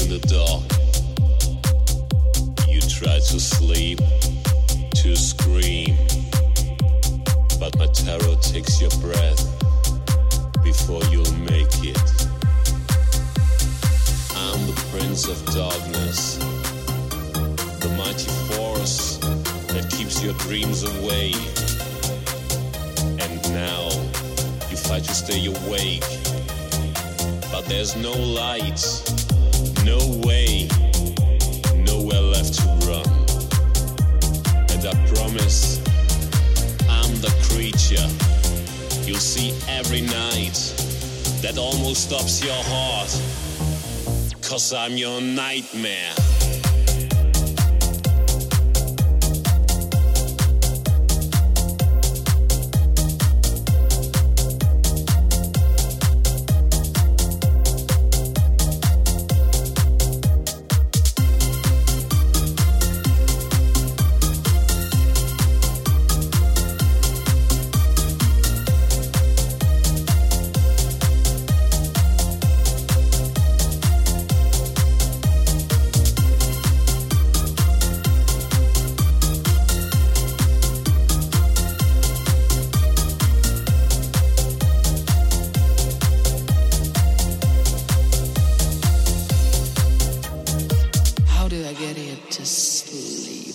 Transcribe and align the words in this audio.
in 0.00 0.08
the 0.10 0.18
dark. 0.28 0.64
You 2.68 2.80
try 2.80 3.18
to 3.18 3.40
sleep, 3.40 3.98
to 4.94 5.16
scream, 5.16 5.96
but 7.58 7.76
my 7.78 7.86
terror 7.86 8.36
takes 8.40 8.80
your 8.80 8.90
breath 9.00 9.40
before 10.62 11.02
you'll 11.10 11.32
make 11.44 11.72
it. 11.82 12.08
I'm 14.36 14.66
the 14.66 14.76
prince 14.90 15.26
of 15.26 15.44
darkness, 15.54 16.36
the 17.80 17.90
mighty 17.96 18.30
force 18.52 19.18
that 19.68 19.90
keeps 19.90 20.22
your 20.22 20.34
dreams 20.34 20.82
away. 20.82 21.32
And 23.20 23.42
now 23.52 23.88
you 24.70 24.76
fight 24.76 25.04
to 25.04 25.14
stay 25.14 25.46
awake, 25.46 26.04
but 27.50 27.64
there's 27.66 27.96
no 27.96 28.12
light, 28.12 28.80
you'll 39.08 39.16
see 39.16 39.54
every 39.68 40.02
night 40.02 40.52
that 41.40 41.56
almost 41.56 42.08
stops 42.08 42.44
your 42.44 42.52
heart. 42.54 43.08
Cause 44.42 44.74
I'm 44.74 44.98
your 44.98 45.22
nightmare. 45.22 46.37
Get 92.08 92.30
to 92.30 92.46
sleep? 92.46 93.54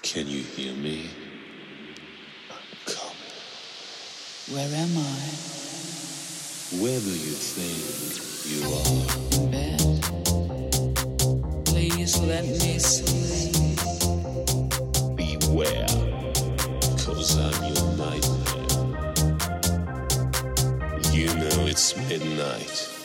Can 0.00 0.26
you 0.26 0.42
hear 0.42 0.72
me? 0.72 1.10
Come. 2.86 3.16
Where 4.50 4.74
am 4.74 4.96
I? 4.96 5.20
Where 6.80 6.98
do 6.98 7.12
you 7.26 7.36
think 7.36 7.76
you 8.48 8.60
are? 8.72 9.06
In 9.36 9.50
bed. 9.50 9.80
Please 11.66 12.18
let 12.20 12.46
me 12.46 12.78
sleep. 12.78 13.78
Beware. 15.16 15.92
Cause 17.04 17.36
I'm 17.36 17.64
your 17.74 17.88
nightmare. 18.00 18.86
You 21.12 21.28
know 21.34 21.66
it's 21.66 21.94
midnight. 22.08 22.99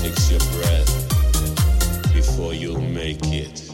Takes 0.00 0.30
your 0.30 0.40
breath 0.56 2.14
before 2.14 2.54
you'll 2.54 2.80
make 2.80 3.20
it. 3.24 3.70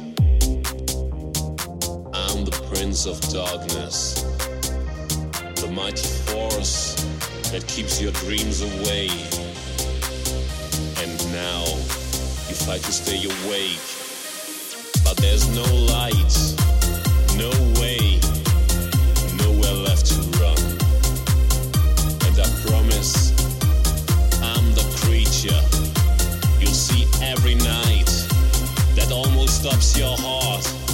I'm 2.13 2.45
the 2.45 2.57
prince 2.69 3.07
of 3.07 3.21
darkness, 3.33 4.23
the 5.63 5.71
mighty 5.73 6.09
force 6.27 6.97
that 7.53 7.65
keeps 7.69 8.03
your 8.03 8.11
dreams 8.25 8.63
away. 8.63 9.07
And 11.01 11.15
now 11.33 11.63
you 12.49 12.57
fight 12.67 12.83
to 12.83 12.93
stay 12.93 13.23
awake, 13.23 13.87
but 15.05 15.17
there's 15.19 15.47
no 15.55 15.67
light, 15.95 16.35
no 17.39 17.51
way, 17.81 18.06
your 29.97 30.15
heart. 30.19 30.86